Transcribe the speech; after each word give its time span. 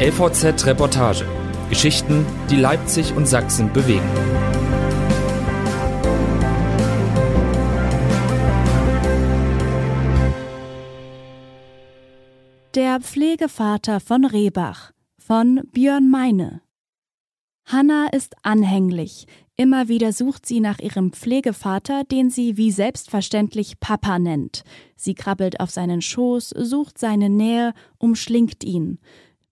LVZ 0.00 0.66
Reportage. 0.66 1.24
Geschichten, 1.70 2.26
die 2.50 2.56
Leipzig 2.56 3.14
und 3.14 3.28
Sachsen 3.28 3.72
bewegen. 3.72 4.02
Der 12.74 12.98
Pflegevater 12.98 14.00
von 14.00 14.24
Rehbach 14.24 14.90
von 15.16 15.62
Björn 15.70 16.10
Meine. 16.10 16.62
Hanna 17.64 18.08
ist 18.10 18.34
anhänglich. 18.42 19.26
Immer 19.56 19.86
wieder 19.86 20.12
sucht 20.12 20.44
sie 20.44 20.58
nach 20.58 20.80
ihrem 20.80 21.12
Pflegevater, 21.12 22.02
den 22.02 22.30
sie 22.30 22.56
wie 22.56 22.72
selbstverständlich 22.72 23.78
Papa 23.78 24.18
nennt. 24.18 24.64
Sie 24.96 25.14
krabbelt 25.14 25.60
auf 25.60 25.70
seinen 25.70 26.02
Schoß, 26.02 26.48
sucht 26.48 26.98
seine 26.98 27.30
Nähe, 27.30 27.74
umschlingt 27.98 28.64
ihn. 28.64 28.98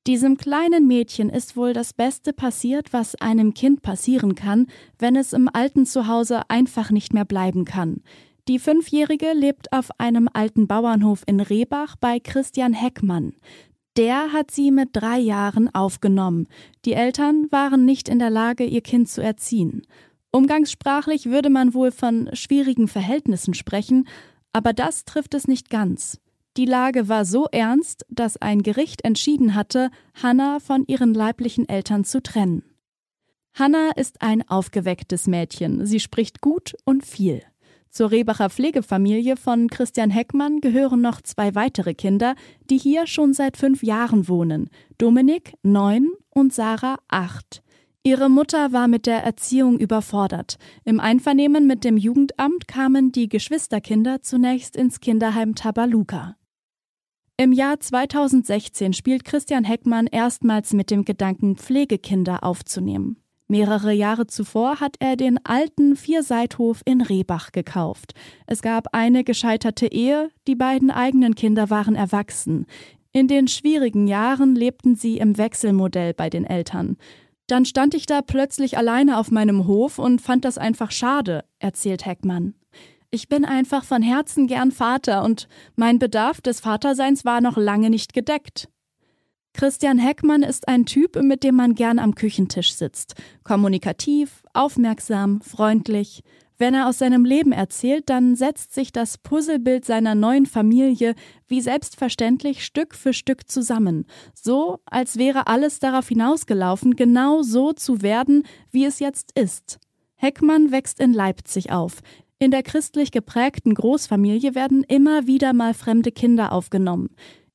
Diesem 0.08 0.36
kleinen 0.36 0.88
Mädchen 0.88 1.30
ist 1.30 1.56
wohl 1.56 1.72
das 1.72 1.92
Beste 1.92 2.32
passiert, 2.32 2.92
was 2.92 3.14
einem 3.14 3.54
Kind 3.54 3.82
passieren 3.82 4.34
kann, 4.34 4.66
wenn 4.98 5.14
es 5.14 5.32
im 5.32 5.48
alten 5.52 5.86
Zuhause 5.86 6.42
einfach 6.50 6.90
nicht 6.90 7.14
mehr 7.14 7.24
bleiben 7.24 7.64
kann. 7.64 8.02
Die 8.48 8.58
Fünfjährige 8.58 9.32
lebt 9.32 9.72
auf 9.72 9.90
einem 10.00 10.28
alten 10.32 10.66
Bauernhof 10.66 11.22
in 11.26 11.38
Rehbach 11.38 11.94
bei 11.94 12.18
Christian 12.18 12.72
Heckmann. 12.72 13.34
Der 13.96 14.32
hat 14.32 14.50
sie 14.50 14.72
mit 14.72 14.88
drei 14.92 15.18
Jahren 15.18 15.72
aufgenommen. 15.72 16.48
Die 16.84 16.94
Eltern 16.94 17.46
waren 17.52 17.84
nicht 17.84 18.08
in 18.08 18.18
der 18.18 18.30
Lage, 18.30 18.64
ihr 18.64 18.80
Kind 18.80 19.08
zu 19.08 19.22
erziehen. 19.22 19.82
Umgangssprachlich 20.32 21.26
würde 21.26 21.50
man 21.50 21.74
wohl 21.74 21.92
von 21.92 22.28
schwierigen 22.32 22.88
Verhältnissen 22.88 23.54
sprechen, 23.54 24.08
aber 24.52 24.72
das 24.72 25.04
trifft 25.04 25.34
es 25.34 25.46
nicht 25.46 25.70
ganz. 25.70 26.21
Die 26.58 26.66
Lage 26.66 27.08
war 27.08 27.24
so 27.24 27.46
ernst, 27.50 28.04
dass 28.10 28.36
ein 28.36 28.62
Gericht 28.62 29.04
entschieden 29.04 29.54
hatte, 29.54 29.90
Hannah 30.22 30.60
von 30.60 30.84
ihren 30.86 31.14
leiblichen 31.14 31.66
Eltern 31.68 32.04
zu 32.04 32.22
trennen. 32.22 32.62
Hannah 33.54 33.90
ist 33.96 34.20
ein 34.20 34.46
aufgewecktes 34.48 35.26
Mädchen. 35.26 35.86
Sie 35.86 36.00
spricht 36.00 36.40
gut 36.40 36.74
und 36.84 37.06
viel. 37.06 37.42
Zur 37.88 38.10
Rebacher 38.10 38.48
Pflegefamilie 38.48 39.36
von 39.36 39.68
Christian 39.68 40.10
Heckmann 40.10 40.60
gehören 40.60 41.02
noch 41.02 41.20
zwei 41.20 41.54
weitere 41.54 41.94
Kinder, 41.94 42.34
die 42.70 42.78
hier 42.78 43.06
schon 43.06 43.34
seit 43.34 43.56
fünf 43.58 43.82
Jahren 43.82 44.28
wohnen. 44.28 44.70
Dominik, 44.96 45.54
neun, 45.62 46.10
und 46.30 46.54
Sarah, 46.54 46.98
acht. 47.08 47.62
Ihre 48.02 48.28
Mutter 48.28 48.72
war 48.72 48.88
mit 48.88 49.06
der 49.06 49.22
Erziehung 49.22 49.78
überfordert. 49.78 50.56
Im 50.84 51.00
Einvernehmen 51.00 51.66
mit 51.66 51.84
dem 51.84 51.96
Jugendamt 51.96 52.66
kamen 52.66 53.12
die 53.12 53.28
Geschwisterkinder 53.28 54.22
zunächst 54.22 54.76
ins 54.76 55.00
Kinderheim 55.00 55.54
Tabaluka. 55.54 56.36
Im 57.42 57.50
Jahr 57.50 57.80
2016 57.80 58.92
spielt 58.92 59.24
Christian 59.24 59.64
Heckmann 59.64 60.06
erstmals 60.06 60.74
mit 60.74 60.92
dem 60.92 61.04
Gedanken, 61.04 61.56
Pflegekinder 61.56 62.44
aufzunehmen. 62.44 63.16
Mehrere 63.48 63.92
Jahre 63.92 64.28
zuvor 64.28 64.78
hat 64.78 64.94
er 65.00 65.16
den 65.16 65.44
alten 65.44 65.96
Vierseithof 65.96 66.82
in 66.84 67.00
Rehbach 67.00 67.50
gekauft. 67.50 68.14
Es 68.46 68.62
gab 68.62 68.94
eine 68.94 69.24
gescheiterte 69.24 69.88
Ehe, 69.88 70.30
die 70.46 70.54
beiden 70.54 70.92
eigenen 70.92 71.34
Kinder 71.34 71.68
waren 71.68 71.96
erwachsen. 71.96 72.66
In 73.10 73.26
den 73.26 73.48
schwierigen 73.48 74.06
Jahren 74.06 74.54
lebten 74.54 74.94
sie 74.94 75.18
im 75.18 75.36
Wechselmodell 75.36 76.14
bei 76.14 76.30
den 76.30 76.44
Eltern. 76.44 76.96
Dann 77.48 77.64
stand 77.64 77.94
ich 77.94 78.06
da 78.06 78.22
plötzlich 78.22 78.78
alleine 78.78 79.18
auf 79.18 79.32
meinem 79.32 79.66
Hof 79.66 79.98
und 79.98 80.20
fand 80.20 80.44
das 80.44 80.58
einfach 80.58 80.92
schade, 80.92 81.44
erzählt 81.58 82.06
Heckmann. 82.06 82.54
Ich 83.14 83.28
bin 83.28 83.44
einfach 83.44 83.84
von 83.84 84.00
Herzen 84.00 84.46
gern 84.46 84.72
Vater 84.72 85.22
und 85.22 85.46
mein 85.76 85.98
Bedarf 85.98 86.40
des 86.40 86.60
Vaterseins 86.60 87.26
war 87.26 87.42
noch 87.42 87.58
lange 87.58 87.90
nicht 87.90 88.14
gedeckt. 88.14 88.70
Christian 89.52 89.98
Heckmann 89.98 90.42
ist 90.42 90.66
ein 90.66 90.86
Typ, 90.86 91.22
mit 91.22 91.44
dem 91.44 91.56
man 91.56 91.74
gern 91.74 91.98
am 91.98 92.14
Küchentisch 92.14 92.72
sitzt. 92.72 93.14
Kommunikativ, 93.44 94.42
aufmerksam, 94.54 95.42
freundlich. 95.42 96.22
Wenn 96.56 96.72
er 96.72 96.88
aus 96.88 97.00
seinem 97.00 97.26
Leben 97.26 97.52
erzählt, 97.52 98.08
dann 98.08 98.34
setzt 98.34 98.72
sich 98.72 98.92
das 98.92 99.18
Puzzlebild 99.18 99.84
seiner 99.84 100.14
neuen 100.14 100.46
Familie 100.46 101.14
wie 101.48 101.60
selbstverständlich 101.60 102.64
Stück 102.64 102.94
für 102.94 103.12
Stück 103.12 103.46
zusammen. 103.46 104.06
So, 104.32 104.78
als 104.86 105.18
wäre 105.18 105.48
alles 105.48 105.80
darauf 105.80 106.08
hinausgelaufen, 106.08 106.96
genau 106.96 107.42
so 107.42 107.74
zu 107.74 108.00
werden, 108.00 108.44
wie 108.70 108.86
es 108.86 109.00
jetzt 109.00 109.38
ist. 109.38 109.78
Heckmann 110.14 110.70
wächst 110.70 110.98
in 110.98 111.12
Leipzig 111.12 111.72
auf. 111.72 112.00
In 112.42 112.50
der 112.50 112.64
christlich 112.64 113.12
geprägten 113.12 113.72
Großfamilie 113.72 114.56
werden 114.56 114.82
immer 114.82 115.28
wieder 115.28 115.52
mal 115.52 115.74
fremde 115.74 116.10
Kinder 116.10 116.50
aufgenommen. 116.50 117.10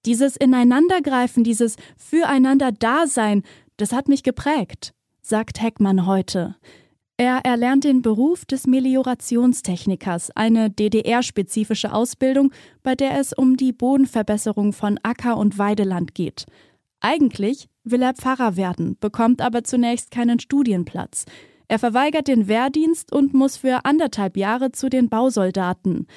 Dieses 0.05 0.37
Ineinandergreifen, 0.37 1.43
dieses 1.43 1.75
Füreinander-Dasein, 1.97 3.43
das 3.75 3.91
hat 3.91 4.07
mich 4.07 4.23
geprägt, 4.23 4.93
sagt 5.21 5.61
Heckmann 5.61 6.05
heute. 6.05 6.55
Er 7.17 7.39
erlernt 7.43 7.83
den 7.83 8.01
Beruf 8.01 8.45
des 8.45 8.65
Meliorationstechnikers, 8.65 10.31
eine 10.37 10.69
DDR-spezifische 10.69 11.91
Ausbildung, 11.91 12.53
bei 12.81 12.95
der 12.95 13.19
es 13.19 13.33
um 13.33 13.57
die 13.57 13.73
Bodenverbesserung 13.73 14.71
von 14.71 15.01
Acker- 15.03 15.35
und 15.35 15.57
Weideland 15.57 16.15
geht. 16.15 16.45
Eigentlich 17.01 17.67
will 17.83 18.03
er 18.03 18.13
Pfarrer 18.13 18.55
werden, 18.55 18.95
bekommt 19.01 19.41
aber 19.41 19.65
zunächst 19.65 20.11
keinen 20.11 20.39
Studienplatz. 20.39 21.25
Er 21.67 21.79
verweigert 21.79 22.27
den 22.27 22.47
Wehrdienst 22.47 23.11
und 23.11 23.33
muss 23.33 23.57
für 23.57 23.83
anderthalb 23.83 24.37
Jahre 24.37 24.71
zu 24.71 24.89
den 24.89 25.09
Bausoldaten. 25.09 26.07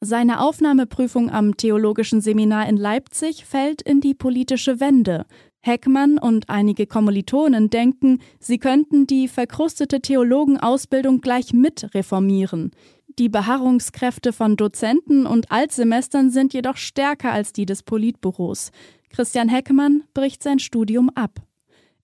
Seine 0.00 0.40
Aufnahmeprüfung 0.40 1.30
am 1.30 1.56
Theologischen 1.56 2.20
Seminar 2.20 2.68
in 2.68 2.76
Leipzig 2.76 3.44
fällt 3.44 3.82
in 3.82 4.00
die 4.00 4.14
politische 4.14 4.80
Wende. 4.80 5.26
Heckmann 5.60 6.18
und 6.18 6.48
einige 6.48 6.86
Kommilitonen 6.86 7.68
denken, 7.68 8.20
sie 8.38 8.58
könnten 8.58 9.06
die 9.06 9.26
verkrustete 9.26 10.00
Theologenausbildung 10.00 11.20
gleich 11.20 11.52
mit 11.52 11.94
reformieren. 11.94 12.70
Die 13.18 13.28
Beharrungskräfte 13.28 14.32
von 14.32 14.56
Dozenten 14.56 15.26
und 15.26 15.50
Altsemestern 15.50 16.30
sind 16.30 16.54
jedoch 16.54 16.76
stärker 16.76 17.32
als 17.32 17.52
die 17.52 17.66
des 17.66 17.82
Politbüros. 17.82 18.70
Christian 19.10 19.48
Heckmann 19.48 20.04
bricht 20.14 20.44
sein 20.44 20.60
Studium 20.60 21.10
ab. 21.10 21.40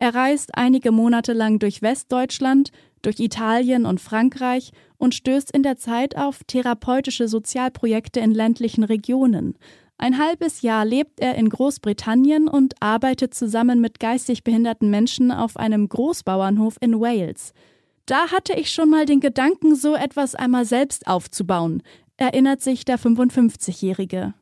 Er 0.00 0.14
reist 0.14 0.56
einige 0.56 0.90
Monate 0.90 1.32
lang 1.32 1.60
durch 1.60 1.80
Westdeutschland, 1.82 2.72
durch 3.06 3.20
Italien 3.20 3.86
und 3.86 4.00
Frankreich 4.00 4.72
und 4.96 5.14
stößt 5.14 5.50
in 5.50 5.62
der 5.62 5.76
Zeit 5.76 6.16
auf 6.16 6.44
therapeutische 6.44 7.28
Sozialprojekte 7.28 8.20
in 8.20 8.32
ländlichen 8.32 8.84
Regionen. 8.84 9.56
Ein 9.96 10.18
halbes 10.18 10.62
Jahr 10.62 10.84
lebt 10.84 11.20
er 11.20 11.36
in 11.36 11.48
Großbritannien 11.48 12.48
und 12.48 12.74
arbeitet 12.80 13.32
zusammen 13.34 13.80
mit 13.80 14.00
geistig 14.00 14.42
behinderten 14.42 14.90
Menschen 14.90 15.30
auf 15.30 15.56
einem 15.56 15.88
Großbauernhof 15.88 16.76
in 16.80 17.00
Wales. 17.00 17.52
Da 18.06 18.30
hatte 18.32 18.54
ich 18.54 18.70
schon 18.70 18.90
mal 18.90 19.06
den 19.06 19.20
Gedanken, 19.20 19.76
so 19.76 19.94
etwas 19.94 20.34
einmal 20.34 20.64
selbst 20.64 21.06
aufzubauen, 21.06 21.82
erinnert 22.16 22.60
sich 22.60 22.84
der 22.84 22.98
55-Jährige. 22.98 24.34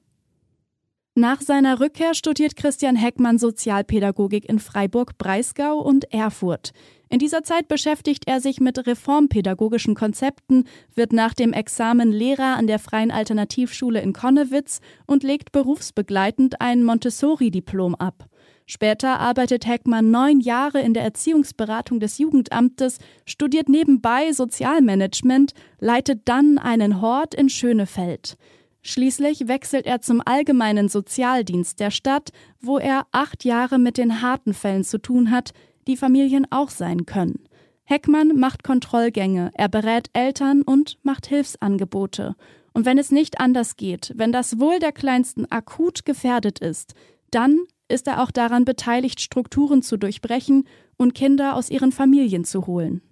Nach 1.15 1.43
seiner 1.43 1.79
Rückkehr 1.79 2.15
studiert 2.15 2.57
Christian 2.57 2.97
Heckmann 2.97 3.39
Sozialpädagogik 3.39 4.49
in 4.49 4.59
Freiburg, 4.59 5.19
Breisgau 5.19 5.79
und 5.79 6.11
Erfurt. 6.13 6.73
In 7.13 7.19
dieser 7.19 7.43
Zeit 7.43 7.69
beschäftigt 7.69 8.23
er 8.27 8.41
sich 8.41 8.59
mit 8.59 8.87
reformpädagogischen 8.87 9.95
Konzepten, 9.95 10.65
wird 10.95 11.13
nach 11.13 11.35
dem 11.35 11.53
Examen 11.53 12.11
Lehrer 12.11 12.57
an 12.57 12.67
der 12.67 12.79
Freien 12.79 13.11
Alternativschule 13.11 14.01
in 14.01 14.15
Konnewitz 14.15 14.81
und 15.07 15.23
legt 15.23 15.53
berufsbegleitend 15.53 16.63
ein 16.63 16.83
Montessori-Diplom 16.83 17.97
ab. 17.97 18.25
Später 18.65 19.21
arbeitet 19.21 19.67
Heckmann 19.67 20.11
neun 20.11 20.41
Jahre 20.41 20.81
in 20.81 20.95
der 20.95 21.03
Erziehungsberatung 21.03 22.01
des 22.01 22.17
Jugendamtes, 22.17 22.97
studiert 23.27 23.69
nebenbei 23.69 24.33
Sozialmanagement, 24.33 25.53
leitet 25.81 26.23
dann 26.25 26.57
einen 26.57 27.03
Hort 27.03 27.35
in 27.35 27.51
Schönefeld. 27.51 28.39
Schließlich 28.81 29.49
wechselt 29.49 29.85
er 29.85 30.01
zum 30.01 30.23
Allgemeinen 30.25 30.89
Sozialdienst 30.89 31.79
der 31.79 31.91
Stadt, 31.91 32.31
wo 32.59 32.79
er 32.79 33.07
acht 33.13 33.45
Jahre 33.45 33.79
mit 33.79 33.99
den 33.99 34.23
harten 34.23 34.55
Fällen 34.55 34.83
zu 34.83 34.97
tun 34.97 35.31
hat, 35.31 35.53
die 35.87 35.97
Familien 35.97 36.47
auch 36.51 36.71
sein 36.71 37.07
können. 37.07 37.45
Heckmann 37.85 38.39
macht 38.39 38.63
Kontrollgänge, 38.63 39.51
er 39.55 39.69
berät 39.69 40.09
Eltern 40.13 40.63
und 40.63 40.99
macht 41.03 41.27
Hilfsangebote. 41.27 42.37
Und 42.73 42.87
wenn 42.87 42.99
es 42.99 43.11
nicht 43.11 43.41
anders 43.41 43.77
geht, 43.77 44.13
wenn 44.17 44.33
das 44.33 44.59
Wohl 44.59 44.79
der 44.79 44.93
Kleinsten 44.93 45.51
akut 45.51 46.05
gefährdet 46.05 46.59
ist, 46.59 46.95
dann 47.31 47.61
ist 47.89 48.07
er 48.07 48.23
auch 48.23 48.31
daran 48.31 48.65
beteiligt, 48.65 49.21
Strukturen 49.21 49.83
zu 49.83 49.97
durchbrechen 49.99 50.67
und 50.97 51.15
Kinder 51.15 51.57
aus 51.57 51.71
ihren 51.71 51.93
Familien 51.93 52.45
zu 52.45 52.67
holen. 52.67 53.03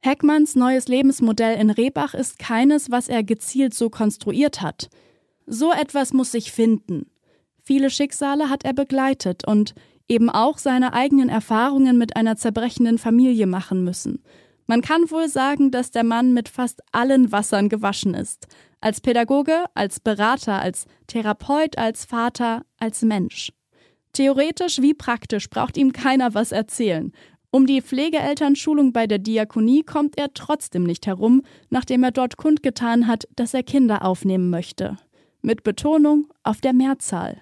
Heckmanns 0.00 0.54
neues 0.54 0.88
Lebensmodell 0.88 1.58
in 1.60 1.70
Rehbach 1.70 2.14
ist 2.14 2.38
keines, 2.38 2.90
was 2.90 3.08
er 3.08 3.22
gezielt 3.22 3.74
so 3.74 3.90
konstruiert 3.90 4.62
hat. 4.62 4.88
So 5.46 5.72
etwas 5.72 6.12
muss 6.12 6.32
sich 6.32 6.52
finden. 6.52 7.10
Viele 7.64 7.90
Schicksale 7.90 8.48
hat 8.48 8.64
er 8.64 8.72
begleitet 8.72 9.46
und 9.46 9.74
eben 10.08 10.30
auch 10.30 10.58
seine 10.58 10.92
eigenen 10.92 11.28
Erfahrungen 11.28 11.98
mit 11.98 12.16
einer 12.16 12.36
zerbrechenden 12.36 12.98
Familie 12.98 13.46
machen 13.46 13.84
müssen. 13.84 14.22
Man 14.66 14.82
kann 14.82 15.10
wohl 15.10 15.28
sagen, 15.28 15.70
dass 15.70 15.90
der 15.90 16.04
Mann 16.04 16.34
mit 16.34 16.48
fast 16.48 16.82
allen 16.92 17.32
Wassern 17.32 17.68
gewaschen 17.68 18.14
ist. 18.14 18.46
Als 18.80 19.00
Pädagoge, 19.00 19.64
als 19.74 19.98
Berater, 19.98 20.60
als 20.60 20.86
Therapeut, 21.06 21.78
als 21.78 22.04
Vater, 22.04 22.62
als 22.78 23.02
Mensch. 23.02 23.52
Theoretisch 24.12 24.80
wie 24.80 24.94
praktisch 24.94 25.48
braucht 25.48 25.76
ihm 25.76 25.92
keiner 25.92 26.34
was 26.34 26.52
erzählen. 26.52 27.12
Um 27.50 27.66
die 27.66 27.80
Pflegeelternschulung 27.80 28.92
bei 28.92 29.06
der 29.06 29.18
Diakonie 29.18 29.82
kommt 29.82 30.18
er 30.18 30.34
trotzdem 30.34 30.84
nicht 30.84 31.06
herum, 31.06 31.42
nachdem 31.70 32.04
er 32.04 32.10
dort 32.10 32.36
kundgetan 32.36 33.06
hat, 33.06 33.26
dass 33.36 33.54
er 33.54 33.62
Kinder 33.62 34.04
aufnehmen 34.04 34.50
möchte. 34.50 34.98
Mit 35.40 35.62
Betonung 35.62 36.26
auf 36.42 36.60
der 36.60 36.74
Mehrzahl. 36.74 37.40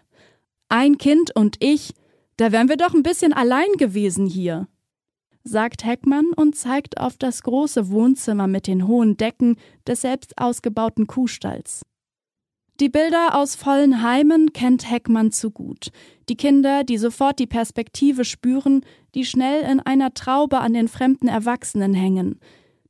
Ein 0.69 0.97
Kind 0.99 1.35
und 1.35 1.57
ich, 1.59 1.93
da 2.37 2.53
wären 2.53 2.69
wir 2.69 2.77
doch 2.77 2.95
ein 2.95 3.03
bisschen 3.03 3.33
allein 3.33 3.73
gewesen 3.79 4.27
hier, 4.27 4.69
sagt 5.45 5.85
Heckmann 5.85 6.27
und 6.35 6.57
zeigt 6.57 6.99
auf 6.99 7.17
das 7.17 7.43
große 7.43 7.89
Wohnzimmer 7.91 8.47
mit 8.47 8.67
den 8.67 8.87
hohen 8.87 9.17
Decken 9.17 9.57
des 9.87 10.03
selbst 10.03 10.39
ausgebauten 10.39 11.07
Kuhstalls. 11.07 11.83
Die 12.79 12.91
Bilder 12.91 13.35
aus 13.35 13.55
vollen 13.55 14.03
Heimen 14.03 14.53
kennt 14.53 14.91
Heckmann 14.91 15.33
zu 15.33 15.51
gut. 15.51 15.89
Die 16.29 16.37
Kinder, 16.37 16.85
die 16.85 16.99
sofort 16.99 17.39
die 17.39 17.47
Perspektive 17.47 18.27
spüren, 18.27 18.85
die 19.15 19.25
schnell 19.25 19.63
in 19.63 19.81
einer 19.81 20.13
Traube 20.13 20.59
an 20.59 20.75
den 20.75 20.89
fremden 20.89 21.29
Erwachsenen 21.29 21.95
hängen. 21.95 22.39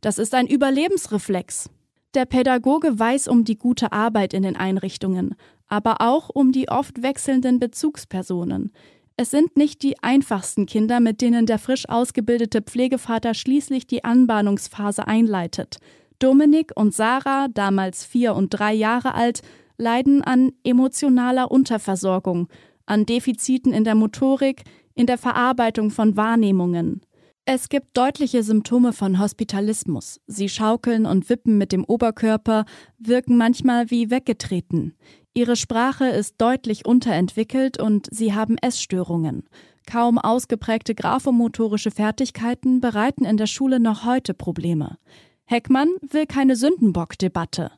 Das 0.01 0.19
ist 0.19 0.35
ein 0.35 0.49
Überlebensreflex. 0.49 1.71
Der 2.15 2.25
Pädagoge 2.25 2.99
weiß 2.99 3.29
um 3.29 3.45
die 3.45 3.59
gute 3.59 3.93
Arbeit 3.93 4.35
in 4.35 4.43
den 4.43 4.57
Einrichtungen, 4.57 5.37
aber 5.69 6.01
auch 6.01 6.31
um 6.31 6.51
die 6.51 6.69
oft 6.69 7.03
wechselnden 7.03 7.61
Bezugspersonen. 7.61 8.73
Es 9.19 9.31
sind 9.31 9.57
nicht 9.57 9.83
die 9.83 10.03
einfachsten 10.03 10.67
Kinder, 10.67 11.01
mit 11.01 11.23
denen 11.23 11.47
der 11.47 11.59
frisch 11.59 11.89
ausgebildete 11.89 12.61
Pflegevater 12.61 13.33
schließlich 13.33 13.87
die 13.87 14.05
Anbahnungsphase 14.05 15.07
einleitet. 15.07 15.79
Dominik 16.19 16.73
und 16.75 16.95
Sarah, 16.95 17.49
damals 17.49 18.05
vier 18.05 18.35
und 18.35 18.51
drei 18.51 18.75
Jahre 18.75 19.15
alt, 19.15 19.41
leiden 19.79 20.23
an 20.23 20.53
emotionaler 20.65 21.51
Unterversorgung, 21.51 22.49
an 22.85 23.07
Defiziten 23.07 23.73
in 23.73 23.85
der 23.85 23.95
Motorik, 23.95 24.65
in 24.95 25.07
der 25.07 25.19
Verarbeitung 25.19 25.91
von 25.91 26.17
Wahrnehmungen. 26.17 27.01
Es 27.49 27.69
gibt 27.69 27.97
deutliche 27.97 28.43
Symptome 28.43 28.93
von 28.93 29.21
Hospitalismus. 29.21 30.21
Sie 30.27 30.49
schaukeln 30.49 31.07
und 31.07 31.29
wippen 31.31 31.57
mit 31.59 31.71
dem 31.71 31.85
Oberkörper, 31.85 32.65
wirken 32.99 33.37
manchmal 33.37 33.89
wie 33.89 34.11
weggetreten. 34.11 34.97
Ihre 35.33 35.55
Sprache 35.55 36.09
ist 36.09 36.35
deutlich 36.39 36.87
unterentwickelt 36.87 37.81
und 37.81 38.09
sie 38.11 38.35
haben 38.35 38.59
Essstörungen. 38.59 39.45
Kaum 39.87 40.19
ausgeprägte 40.19 40.97
graphomotorische 40.97 41.93
Fertigkeiten 41.93 42.81
bereiten 42.81 43.25
in 43.25 43.37
der 43.37 43.47
Schule 43.47 43.79
noch 43.79 44.05
heute 44.05 44.35
Probleme. 44.35 44.99
Heckmann 45.45 45.91
will 46.01 46.27
keine 46.27 46.57
Sündenbock-Debatte. 46.57 47.71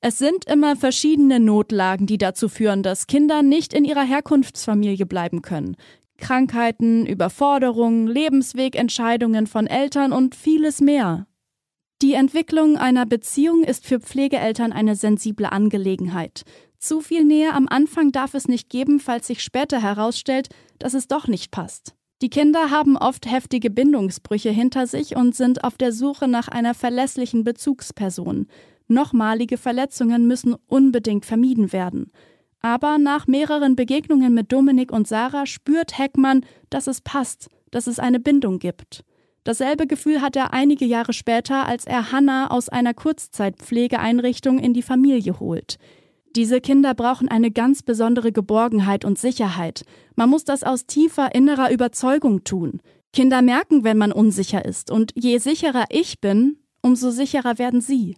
Es 0.00 0.18
sind 0.18 0.44
immer 0.44 0.76
verschiedene 0.76 1.40
Notlagen, 1.40 2.06
die 2.06 2.18
dazu 2.18 2.48
führen, 2.48 2.84
dass 2.84 3.08
Kinder 3.08 3.42
nicht 3.42 3.74
in 3.74 3.84
ihrer 3.84 4.04
Herkunftsfamilie 4.04 5.04
bleiben 5.04 5.42
können. 5.42 5.76
Krankheiten, 6.18 7.06
Überforderungen, 7.06 8.06
Lebenswegentscheidungen 8.06 9.46
von 9.46 9.66
Eltern 9.66 10.12
und 10.12 10.34
vieles 10.34 10.80
mehr. 10.80 11.26
Die 12.02 12.14
Entwicklung 12.14 12.76
einer 12.76 13.06
Beziehung 13.06 13.64
ist 13.64 13.86
für 13.86 14.00
Pflegeeltern 14.00 14.72
eine 14.72 14.96
sensible 14.96 15.50
Angelegenheit. 15.50 16.42
Zu 16.78 17.00
viel 17.00 17.24
Nähe 17.24 17.54
am 17.54 17.68
Anfang 17.68 18.12
darf 18.12 18.34
es 18.34 18.48
nicht 18.48 18.68
geben, 18.68 19.00
falls 19.00 19.26
sich 19.26 19.42
später 19.42 19.80
herausstellt, 19.80 20.48
dass 20.78 20.94
es 20.94 21.08
doch 21.08 21.26
nicht 21.26 21.50
passt. 21.50 21.94
Die 22.22 22.30
Kinder 22.30 22.70
haben 22.70 22.96
oft 22.96 23.30
heftige 23.30 23.70
Bindungsbrüche 23.70 24.50
hinter 24.50 24.86
sich 24.86 25.16
und 25.16 25.34
sind 25.34 25.64
auf 25.64 25.76
der 25.76 25.92
Suche 25.92 26.28
nach 26.28 26.48
einer 26.48 26.74
verlässlichen 26.74 27.44
Bezugsperson. 27.44 28.46
Nochmalige 28.88 29.58
Verletzungen 29.58 30.26
müssen 30.26 30.54
unbedingt 30.66 31.26
vermieden 31.26 31.72
werden. 31.72 32.10
Aber 32.66 32.98
nach 32.98 33.28
mehreren 33.28 33.76
Begegnungen 33.76 34.34
mit 34.34 34.50
Dominik 34.50 34.90
und 34.90 35.06
Sarah 35.06 35.46
spürt 35.46 35.98
Heckmann, 35.98 36.44
dass 36.68 36.88
es 36.88 37.00
passt, 37.00 37.48
dass 37.70 37.86
es 37.86 38.00
eine 38.00 38.18
Bindung 38.18 38.58
gibt. 38.58 39.04
Dasselbe 39.44 39.86
Gefühl 39.86 40.20
hat 40.20 40.34
er 40.34 40.52
einige 40.52 40.84
Jahre 40.84 41.12
später, 41.12 41.68
als 41.68 41.86
er 41.86 42.10
Hannah 42.10 42.50
aus 42.50 42.68
einer 42.68 42.92
Kurzzeitpflegeeinrichtung 42.92 44.58
in 44.58 44.74
die 44.74 44.82
Familie 44.82 45.38
holt. 45.38 45.76
Diese 46.34 46.60
Kinder 46.60 46.94
brauchen 46.94 47.28
eine 47.28 47.52
ganz 47.52 47.84
besondere 47.84 48.32
Geborgenheit 48.32 49.04
und 49.04 49.16
Sicherheit. 49.16 49.84
Man 50.16 50.28
muss 50.28 50.42
das 50.42 50.64
aus 50.64 50.86
tiefer 50.86 51.36
innerer 51.36 51.70
Überzeugung 51.70 52.42
tun. 52.42 52.80
Kinder 53.12 53.42
merken, 53.42 53.84
wenn 53.84 53.96
man 53.96 54.10
unsicher 54.10 54.64
ist, 54.64 54.90
und 54.90 55.12
je 55.14 55.38
sicherer 55.38 55.84
ich 55.90 56.20
bin, 56.20 56.58
umso 56.82 57.12
sicherer 57.12 57.60
werden 57.60 57.80
sie. 57.80 58.16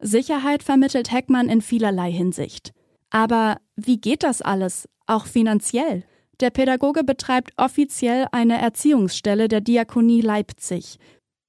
Sicherheit 0.00 0.62
vermittelt 0.62 1.12
Heckmann 1.12 1.48
in 1.48 1.60
vielerlei 1.60 2.10
Hinsicht. 2.10 2.72
Aber 3.10 3.58
wie 3.76 4.00
geht 4.00 4.22
das 4.22 4.42
alles, 4.42 4.88
auch 5.06 5.26
finanziell? 5.26 6.04
Der 6.40 6.50
Pädagoge 6.50 7.04
betreibt 7.04 7.52
offiziell 7.56 8.26
eine 8.32 8.58
Erziehungsstelle 8.58 9.48
der 9.48 9.60
Diakonie 9.60 10.22
Leipzig. 10.22 10.98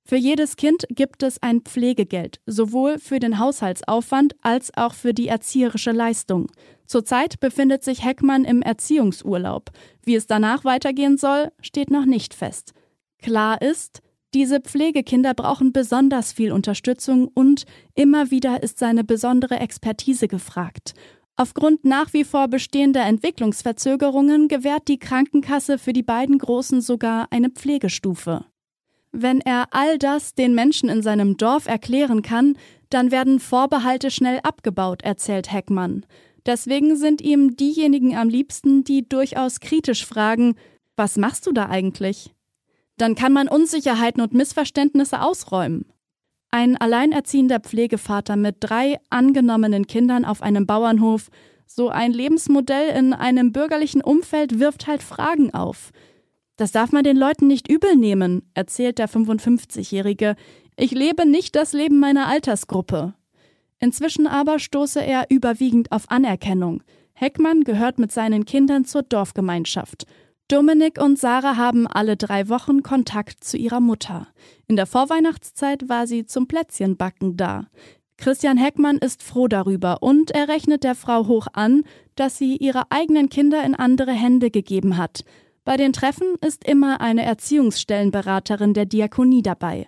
Für 0.04 0.18
jedes 0.18 0.58
Kind 0.58 0.86
gibt 0.90 1.24
es 1.24 1.42
ein 1.42 1.62
Pflegegeld, 1.62 2.42
sowohl 2.46 3.00
für 3.00 3.20
den 3.20 3.40
Haushaltsaufwand 3.40 4.36
als 4.42 4.76
auch 4.76 4.94
für 4.94 5.14
die 5.14 5.28
erzieherische 5.28 5.92
Leistung. 5.92 6.52
Zurzeit 6.86 7.40
befindet 7.40 7.86
sich 7.86 8.04
Heckmann 8.04 8.44
im 8.44 8.62
Erziehungsurlaub. 8.62 9.70
Wie 10.04 10.16
es 10.16 10.28
danach 10.28 10.66
weitergehen 10.66 11.18
soll, 11.18 11.52
steht 11.62 11.92
noch 11.92 12.06
nicht 12.06 12.34
fest. 12.34 12.74
Klar 13.22 13.62
ist, 13.62 14.02
diese 14.34 14.62
Pflegekinder 14.62 15.34
brauchen 15.34 15.74
besonders 15.74 16.32
viel 16.32 16.52
Unterstützung 16.52 17.28
und 17.34 17.66
immer 17.96 18.32
wieder 18.32 18.64
ist 18.64 18.80
seine 18.80 19.04
besondere 19.04 19.60
Expertise 19.60 20.28
gefragt. 20.28 20.94
Aufgrund 21.36 21.86
nach 21.86 22.14
wie 22.14 22.24
vor 22.24 22.48
bestehender 22.48 23.04
Entwicklungsverzögerungen 23.04 24.48
gewährt 24.48 24.88
die 24.88 25.00
Krankenkasse 25.00 25.78
für 25.78 25.94
die 25.94 26.04
beiden 26.04 26.38
Großen 26.38 26.82
sogar 26.82 27.28
eine 27.32 27.50
Pflegestufe. 27.50 28.46
Wenn 29.12 29.42
er 29.42 29.68
all 29.72 29.98
das 29.98 30.36
den 30.36 30.56
Menschen 30.56 30.88
in 30.88 31.02
seinem 31.02 31.38
Dorf 31.38 31.68
erklären 31.68 32.22
kann, 32.22 32.58
dann 32.90 33.12
werden 33.12 33.40
Vorbehalte 33.40 34.12
schnell 34.12 34.40
abgebaut, 34.44 35.02
erzählt 35.02 35.52
Heckmann. 35.52 36.06
Deswegen 36.46 36.96
sind 36.96 37.22
ihm 37.22 37.56
diejenigen 37.58 38.16
am 38.16 38.30
liebsten, 38.30 38.84
die 38.84 39.08
durchaus 39.08 39.60
kritisch 39.60 40.06
fragen, 40.06 40.56
was 40.96 41.18
machst 41.18 41.48
du 41.48 41.52
da 41.52 41.68
eigentlich? 41.68 42.34
Dann 43.02 43.16
kann 43.16 43.34
man 43.34 43.48
Unsicherheiten 43.48 44.22
und 44.22 44.36
Missverständnisse 44.36 45.24
ausräumen. 45.24 45.86
Ein 46.52 46.78
alleinerziehender 46.78 47.60
Pflegevater 47.60 48.36
mit 48.36 48.58
drei 48.60 49.00
angenommenen 49.10 49.88
Kindern 49.88 50.24
auf 50.24 50.44
einem 50.44 50.68
Bauernhof, 50.68 51.30
so 51.66 51.90
ein 51.90 52.12
Lebensmodell 52.14 52.96
in 52.96 53.14
einem 53.14 53.54
bürgerlichen 53.54 54.04
Umfeld 54.04 54.60
wirft 54.60 54.86
halt 54.86 55.02
Fragen 55.02 55.52
auf. 55.52 55.90
Das 56.58 56.72
darf 56.72 56.92
man 56.92 57.04
den 57.04 57.18
Leuten 57.18 57.48
nicht 57.48 57.72
übel 57.72 57.96
nehmen, 57.96 58.44
erzählt 58.54 59.00
der 59.00 59.10
55-Jährige. 59.10 60.36
Ich 60.78 60.92
lebe 60.92 61.26
nicht 61.26 61.56
das 61.56 61.74
Leben 61.74 62.00
meiner 62.00 62.28
Altersgruppe. 62.28 63.16
Inzwischen 63.80 64.28
aber 64.28 64.60
stoße 64.60 65.04
er 65.04 65.26
überwiegend 65.32 65.92
auf 65.92 66.12
Anerkennung. 66.12 66.84
Heckmann 67.14 67.64
gehört 67.64 67.98
mit 67.98 68.12
seinen 68.12 68.46
Kindern 68.46 68.86
zur 68.86 69.02
Dorfgemeinschaft. 69.02 70.06
Dominik 70.52 71.02
und 71.02 71.18
Sarah 71.18 71.56
haben 71.56 71.88
alle 71.88 72.18
drei 72.18 72.50
Wochen 72.50 72.84
Kontakt 72.84 73.42
zu 73.42 73.56
ihrer 73.56 73.80
Mutter. 73.80 74.28
In 74.68 74.76
der 74.76 74.86
Vorweihnachtszeit 74.86 75.88
war 75.88 76.08
sie 76.08 76.26
zum 76.26 76.46
Plätzchenbacken 76.48 77.38
da. 77.38 77.68
Christian 78.18 78.58
Heckmann 78.58 78.98
ist 78.98 79.24
froh 79.24 79.48
darüber 79.48 80.04
und 80.04 80.32
er 80.32 80.50
rechnet 80.50 80.84
der 80.84 80.96
Frau 80.96 81.28
hoch 81.28 81.48
an, 81.54 81.84
dass 82.16 82.38
sie 82.38 82.58
ihre 82.58 82.92
eigenen 82.92 83.30
Kinder 83.30 83.64
in 83.64 83.76
andere 83.76 84.12
Hände 84.12 84.52
gegeben 84.52 84.98
hat. 84.98 85.24
Bei 85.64 85.78
den 85.78 85.94
Treffen 85.94 86.36
ist 86.46 86.68
immer 86.68 87.00
eine 87.00 87.24
Erziehungsstellenberaterin 87.24 88.74
der 88.74 88.86
Diakonie 88.86 89.44
dabei. 89.44 89.88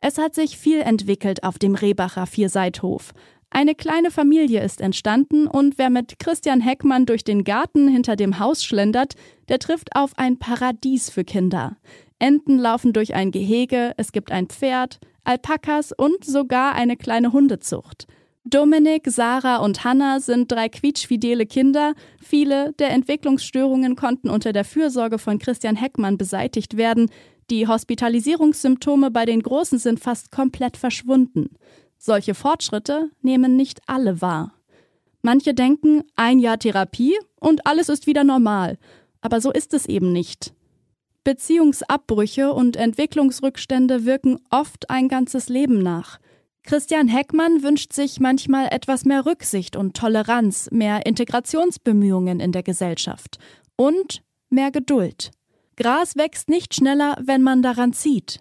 Es 0.00 0.18
hat 0.18 0.36
sich 0.36 0.56
viel 0.56 0.82
entwickelt 0.82 1.42
auf 1.42 1.58
dem 1.58 1.74
Rehbacher 1.74 2.26
Vierseithof. 2.26 3.12
Eine 3.50 3.74
kleine 3.74 4.10
Familie 4.10 4.62
ist 4.62 4.80
entstanden 4.80 5.46
und 5.46 5.78
wer 5.78 5.88
mit 5.88 6.18
Christian 6.18 6.60
Heckmann 6.60 7.06
durch 7.06 7.24
den 7.24 7.44
Garten 7.44 7.88
hinter 7.88 8.16
dem 8.16 8.38
Haus 8.38 8.64
schlendert, 8.64 9.14
der 9.48 9.58
trifft 9.58 9.94
auf 9.94 10.12
ein 10.18 10.38
Paradies 10.38 11.10
für 11.10 11.24
Kinder. 11.24 11.76
Enten 12.18 12.58
laufen 12.58 12.92
durch 12.92 13.14
ein 13.14 13.30
Gehege, 13.30 13.92
es 13.96 14.12
gibt 14.12 14.32
ein 14.32 14.48
Pferd, 14.48 14.98
Alpakas 15.24 15.92
und 15.92 16.24
sogar 16.24 16.74
eine 16.74 16.96
kleine 16.96 17.32
Hundezucht. 17.32 18.06
Dominik, 18.44 19.08
Sarah 19.08 19.56
und 19.56 19.82
Hannah 19.82 20.20
sind 20.20 20.52
drei 20.52 20.68
quietschfidele 20.68 21.46
Kinder. 21.46 21.94
Viele 22.22 22.72
der 22.74 22.90
Entwicklungsstörungen 22.90 23.96
konnten 23.96 24.30
unter 24.30 24.52
der 24.52 24.64
Fürsorge 24.64 25.18
von 25.18 25.40
Christian 25.40 25.74
Heckmann 25.74 26.16
beseitigt 26.16 26.76
werden. 26.76 27.10
Die 27.50 27.66
Hospitalisierungssymptome 27.66 29.10
bei 29.10 29.24
den 29.24 29.42
Großen 29.42 29.80
sind 29.80 29.98
fast 29.98 30.30
komplett 30.30 30.76
verschwunden. 30.76 31.56
Solche 31.98 32.34
Fortschritte 32.34 33.10
nehmen 33.22 33.56
nicht 33.56 33.80
alle 33.86 34.20
wahr. 34.20 34.52
Manche 35.22 35.54
denken, 35.54 36.04
ein 36.14 36.38
Jahr 36.38 36.58
Therapie 36.58 37.16
und 37.40 37.66
alles 37.66 37.88
ist 37.88 38.06
wieder 38.06 38.24
normal. 38.24 38.78
Aber 39.20 39.40
so 39.40 39.50
ist 39.50 39.74
es 39.74 39.86
eben 39.86 40.12
nicht. 40.12 40.54
Beziehungsabbrüche 41.24 42.52
und 42.52 42.76
Entwicklungsrückstände 42.76 44.04
wirken 44.04 44.38
oft 44.50 44.88
ein 44.90 45.08
ganzes 45.08 45.48
Leben 45.48 45.80
nach. 45.80 46.20
Christian 46.62 47.08
Heckmann 47.08 47.64
wünscht 47.64 47.92
sich 47.92 48.20
manchmal 48.20 48.68
etwas 48.70 49.04
mehr 49.04 49.26
Rücksicht 49.26 49.74
und 49.74 49.96
Toleranz, 49.96 50.68
mehr 50.70 51.06
Integrationsbemühungen 51.06 52.38
in 52.38 52.52
der 52.52 52.62
Gesellschaft 52.62 53.38
und 53.76 54.22
mehr 54.50 54.70
Geduld. 54.70 55.32
Gras 55.76 56.16
wächst 56.16 56.48
nicht 56.48 56.74
schneller, 56.74 57.16
wenn 57.20 57.42
man 57.42 57.62
daran 57.62 57.92
zieht. 57.92 58.40